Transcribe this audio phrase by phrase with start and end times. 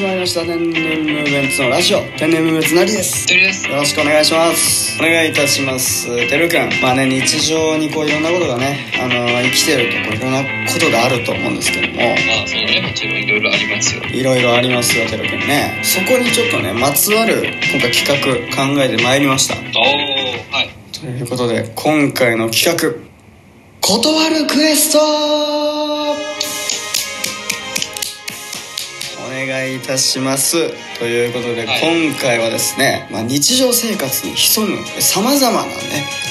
[0.00, 0.40] 始まりました。
[0.46, 2.00] 天然ムーブメンツのラジオ。
[2.16, 3.26] 天然ムーブメンツなりです。
[3.26, 3.68] てるです。
[3.68, 4.98] よろしくお願いします。
[4.98, 6.70] お願いいたしますてるくん。
[6.80, 10.40] まあね日常にこういろんなことがねあの生きてるとこういろんな
[10.72, 11.98] ことがあると思うんですけども。
[11.98, 12.80] まあそうね。
[12.80, 14.02] もちろんいろいろありますよ。
[14.04, 15.82] いろいろありますよてるくんね。
[15.84, 19.56] そこにちょっとねまつわる今回企画考えてまいりました。
[19.56, 19.84] おお
[20.56, 20.70] はい。
[20.98, 22.98] ということで今回の企画。
[23.82, 25.79] 断るクエスト
[29.46, 30.89] 願いいたします。
[31.00, 31.80] ということで、はい。
[32.12, 35.72] 今回はですね、まあ、日常生活に潜むさまざまなね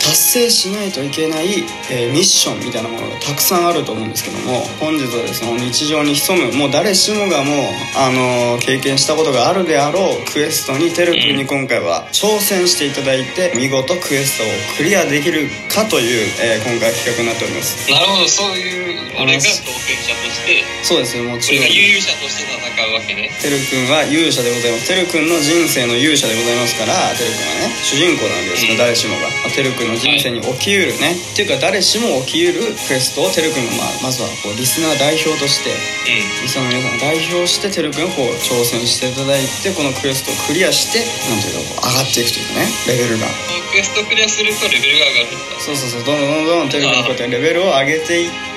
[0.06, 1.48] 達成しないといけない、
[1.92, 7.66] えーミッションみたいなものがたくさんあると思うんですけども本日はですね日常に潜むもう誰しもがもう、
[7.98, 11.38] あのー経験したことがあるであろうクエストにてるくん。
[11.38, 14.48] に今回は挑戦していただいて見事クエストを
[14.78, 17.90] クリアできるかという、えー今回企画になっております。
[17.90, 20.64] なるほどそういう俺が当選者として。
[20.84, 21.18] そうです。
[21.18, 21.66] よもちろん。
[21.66, 23.30] 俺が悠々者として戦うわけね。
[23.42, 24.92] てるくんは勇者でございます。
[24.92, 28.78] てるくんの人生の勇者でございますからてるくんはね主人公なわけですよ、うん。
[28.78, 29.32] 誰しもが。
[29.32, 41.00] まあてるくんの人生に起きうるね、っていうか誰しも起きうるクエストをてるくんが、まあ、まずはこうリスナー代表としてうリスナーの皆さんを代表しててるくんをこう挑戦していただいてこのクエストをクリアして
[41.32, 43.32] なんていうかこう上がっていくというかねレベルが。
[43.70, 46.04] クエストクリアするとレベルが上がるそうそうそう。
[46.04, 48.49] どんどんどんどんテレビのこうやってレベルを上げていって、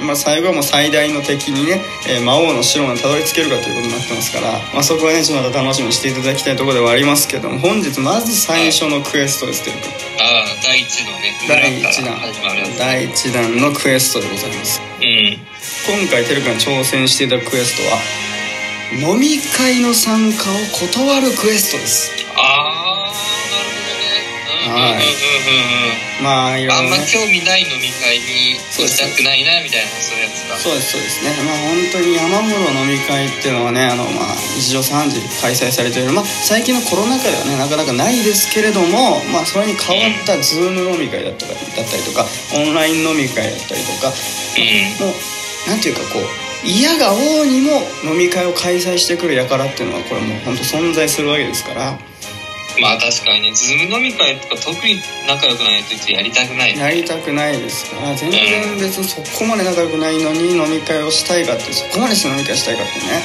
[0.00, 9.82] まあ、最後はもう最大の敵にね、えー魔王の城までたどり着けるかということになってますから、まあ、そこはねちょっとまた楽しみにしていただきたいところではありますけども本日まず最初のクエストですテレビ
[10.18, 12.16] ああ第一のね第一弾。
[12.78, 14.80] 第一弾のクエストでございます。
[15.00, 15.38] うん。
[15.86, 20.54] 今回テレビが挑戦していただくクエストは飲み会の参加を
[20.88, 22.10] 断るクエストです。
[22.36, 22.75] ああ
[24.76, 26.64] なるほどねうんうんうんうんうんまあい。
[26.64, 30.56] ろあんま興味ない飲み会に行きたくないなみたいなそういうやつだ。
[30.56, 31.24] そうですそうです。
[31.24, 31.30] ね。
[31.44, 36.12] まあ本当に山ほど飲み会っていうのはねあのまあ日常3時開催されている。
[36.12, 42.24] まあ最近のコロナ禍ではねなかなかないですけれどもまあそれに変わったズーム飲み会だったりだったりとか
[42.56, 45.06] オンライン飲み会だったりとかうん。
[45.06, 51.98] もうなんていうかこう嫌が王にも飲み会を開催してくる輩っていうのはこれもう本当存在するわけですから
[52.80, 56.76] まあ確かにね Zoom 飲み会とか特に仲良くないといつやりたくない。
[56.76, 63.22] やりたくないですから全然別にそこまで仲良くないのに飲み会をしたいかってそこまでして飲み会したいかってね。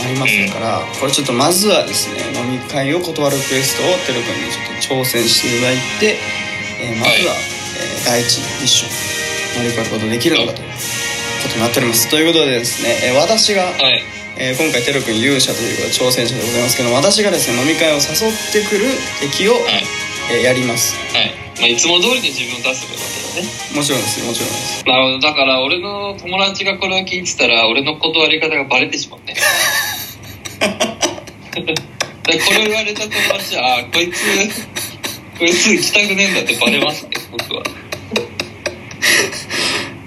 [0.00, 0.82] ありますから。
[0.98, 6.16] これちょっとまずはですね飲み会を断るクエストをてるくんにちょっと挑戦していただいて、
[6.80, 7.42] えーまずは、はい
[7.78, 8.88] えー第一のミッショ
[9.60, 12.10] ン乗り越えることができるのかということになっております。
[12.10, 14.02] ということでですね、えー私が、はい
[14.38, 18.86] えー今回てるくん勇者ということで挑戦者でございますけど私がですね飲み会を誘ってくる
[19.20, 19.84] 敵を、はい。
[20.30, 20.96] えーやります。
[21.12, 23.48] はい、まあ、いつも通りで自分を出せばいいわけだね。
[23.74, 24.20] もちろんです。
[24.20, 25.18] よもちろんですなるほど。
[25.18, 29.34] だから俺の友達がこれを聞いてたら俺の断り方がバレてしまうね。
[31.52, 34.22] でこれを言われた友達はあこいつ
[35.38, 37.62] こいつ行きたくねえんだってバレますね僕は。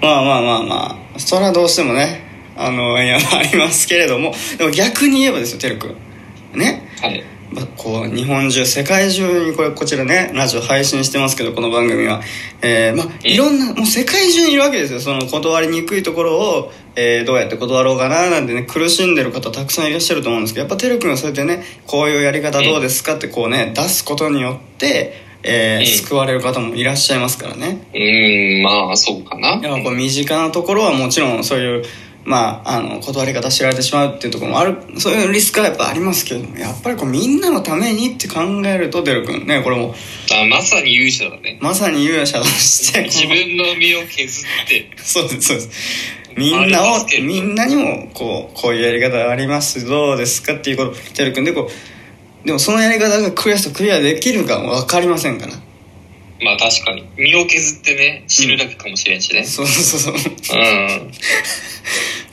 [0.00, 1.18] まあまあまあまあ。
[1.18, 2.25] それはどうしてもね
[2.56, 4.34] あのいやありますけれども。
[4.58, 6.58] でも逆に言えばですよてるくん。
[6.58, 6.88] ね。
[7.00, 7.22] はい。
[7.52, 12.20] まあこう日本中世界中にこれこちらねラジオ配信してますけどこの番組は、
[12.60, 15.00] えーまあいろんなもう世界中にいるわけですよ。
[15.00, 25.12] その断りにくいところを、えーどうやって断ろうかななんてね苦しんでる方たくさんいらっしゃると思うんですけどやっぱてるくんがそうやってねこういうやり方どうですかってこうね出すことによって、
[25.44, 27.86] えーうん救われる方もいらっしゃいますからね。
[27.94, 29.50] うーんまあそうかな。
[29.50, 31.84] やっぱこう身近なところはもちろんそういう
[32.26, 34.76] まああの断り方知られてしまうっていうところもある。
[34.98, 36.58] そういうリスクはやっぱありますけども。
[36.58, 39.46] やっぱりこうみんなのためにって考えるとデル君。
[39.46, 39.94] ねこれも。
[40.32, 41.58] あまさに勇者だね。
[41.62, 43.04] まさに勇者として。
[43.04, 44.90] 自分の身を削って。
[44.98, 45.70] そうですそうです。
[46.36, 49.86] みんなをみんなにもこうこういうやり方あります。
[49.86, 50.96] どうですかっていうこと。
[51.14, 51.70] デル君でこ
[52.44, 55.52] うでもそのやり方がクエストクリアできるかも分かりませんから。
[56.42, 57.06] まあ確かに。
[57.16, 59.44] 身を削ってね死ぬだけかもしれんしね。
[59.44, 60.14] そうそうそう。
[60.14, 61.12] うん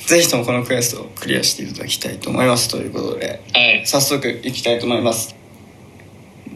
[0.05, 3.85] ぜひともこのクエストをクリアしていただきたいと思いますということではい。
[3.85, 5.35] 早速いきたいと思います。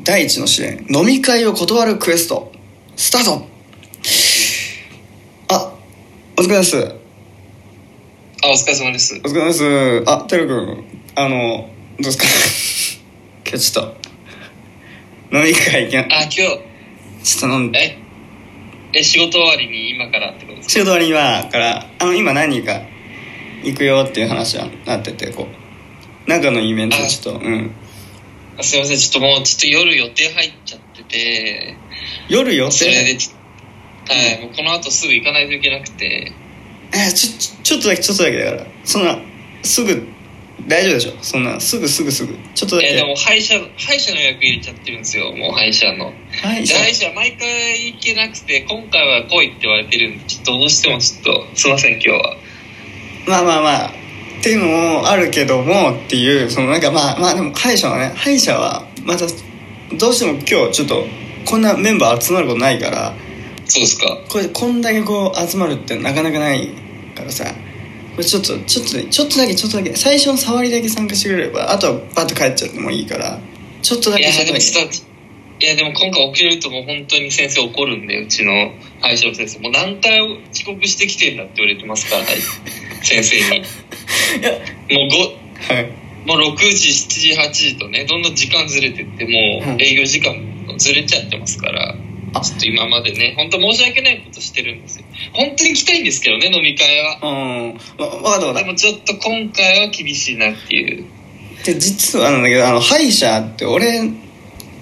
[0.03, 2.51] 第一の試練飲み会を断るクエスト
[2.95, 3.47] スタート。
[5.49, 5.73] あ
[6.37, 6.77] お疲れ様です。
[8.43, 9.15] あお疲れ様です。
[9.15, 10.03] お疲れ様です。
[10.07, 10.85] あてるくん
[11.15, 12.25] あのどうですか？
[13.49, 13.85] 今日ちょっ
[15.31, 15.37] と。
[15.37, 16.01] 飲み会行きな。
[16.17, 16.35] あ今日。
[16.35, 16.59] ちょっ
[17.41, 17.79] と飲んで。
[17.79, 18.99] え？
[18.99, 21.85] え仕事終わりに今からってことです仕事終わりにはから。
[21.99, 22.81] あの今何人か
[23.67, 25.47] 行くよっていう話はなっててこ
[26.25, 26.29] う。
[26.29, 27.71] なんかのイベントちょっとうん。
[28.57, 31.77] かすいませんちょっともうちょっと夜予定入っちゃってて。
[32.29, 33.17] 夜予それで
[34.09, 36.31] はい、もうこの後すぐ行かないといけなくて。
[36.93, 38.67] えちょちょちょっとだけちょっとだけだから。
[38.85, 39.19] そんな
[39.63, 40.07] すぐ
[40.67, 41.17] 大丈夫でしょ？
[41.21, 42.33] そんなすぐすぐすぐ。
[42.55, 42.87] ちょっとだけ。
[42.87, 45.35] えーでも歯医者歯医者の予約入れちゃってるんですよ。
[45.35, 46.13] もう歯医者の。
[46.31, 46.73] 歯医者？
[46.75, 52.37] で歯医者毎回行けなくて今回は来いって言われてるんでちょっとどうしてもちょっとすいません今日は
[53.27, 59.25] まあまあまあっていうのもあるけどもっていうそのなんかまあまあでも歯医者はね歯医者はまた
[59.97, 61.03] どうしても今日ちょっと
[61.45, 63.13] こんなメンバー集まることないから。
[63.69, 64.17] そうですか。
[64.29, 66.69] これこんだけこう集まるってなかなかない
[67.15, 67.45] からさ。
[68.15, 69.95] これちょっとちょっとちょっとだけちょっとだけ。
[69.95, 73.39] 最初の触りだけ参加してくれればあとはバッと帰っちゃってもいいから。
[73.81, 75.07] ちょっとだいやけちょっとだけでも
[75.59, 78.71] いやでも今回遅れるともう本当に先生怒るんでうちの
[79.01, 79.59] 歯医者の先生。
[79.59, 80.21] もう何回
[80.51, 82.35] 遅刻してきてんだって言われてますから、はい、
[83.01, 83.57] 先生に。
[83.59, 83.61] い
[84.41, 84.51] や。
[84.51, 85.91] もうごはい。
[86.25, 90.35] もう6時7時8時とねどんどん時間ずれてってもう営業時間
[90.77, 91.95] ずれちゃってますから、
[92.33, 92.41] あ。
[92.41, 95.05] ちょっと今までね本当申し訳ないことしてるんですよ。
[95.33, 97.19] 本当に来たいんですけどね飲み会は。
[97.23, 97.73] うん。
[97.73, 98.59] わ分かった分かった。
[98.63, 101.05] でもちょっと今回は厳しいなっていう。
[101.63, 104.11] で実はなんだけどあの歯医者って俺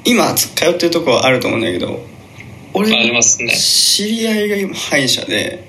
[0.03, 2.05] 今通ってるとこはあると思うんだけど
[2.73, 3.55] 俺ありますね。
[3.55, 5.63] 知り合いが今歯医者で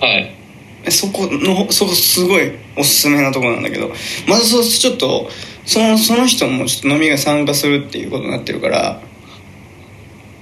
[0.00, 0.41] はい
[0.90, 3.90] そこのそこすごいおすすめなとこなんだけど
[4.26, 5.28] まずそうちょっと
[5.64, 9.00] そのその人もちょっと飲みが参加するっていうことになってるから。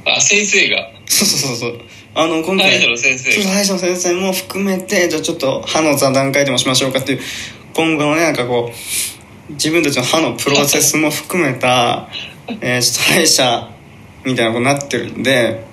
[0.07, 0.91] あ先生が。
[1.07, 1.81] そうそうそうそう。
[2.15, 7.21] あの今回歯医者の先生歯医者の先生も含めてじゃあちょっと歯の座談会でもしましょうかっていう
[7.75, 8.73] 今後のねなんかこ
[9.49, 12.09] う自分たちの歯のプロセスも含めた、
[12.61, 13.71] えーちょっと歯医者
[14.25, 15.65] みたいなことになってるんで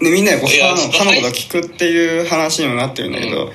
[0.00, 3.52] でみんなでこう歯の歯のことを聞くっていう話にもなってるんだけどうん、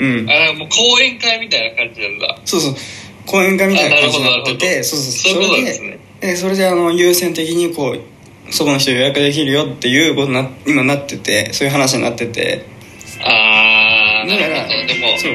[0.00, 2.38] あもう講演会みたいな感じなんだ。
[2.44, 2.74] そうそう。
[3.26, 5.34] 講演会みたいな感じになっててそうそう。
[5.34, 5.98] そうそれすね。
[6.20, 12.64] でえそれであの優先的にこうそこの人予約できるよっていうことにな今なっててそういう話になってて。
[13.20, 14.86] あーなるほど。
[14.86, 15.32] でもそう。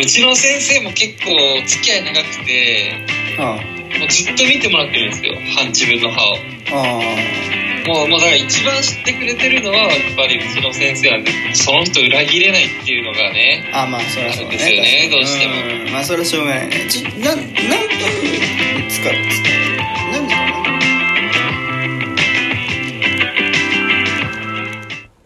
[0.00, 1.32] うちの先生も結構
[1.66, 2.92] 付き合い長くて
[3.38, 3.60] あ
[3.98, 5.34] もうずっと見てもらってるんですよ。
[5.56, 6.34] 歯自分の歯を。
[6.72, 14.56] ああもうもうだから一番知ってくれてるのはやっぱりうちの先生なんでその人裏切れないっていうのがねああまあそれはそうだね。
[14.58, 15.54] ですよねどうしても。
[15.54, 16.86] うんまあそれはしょうがないね。
[16.90, 17.48] ちょな何分
[18.88, 20.67] 使うんですか？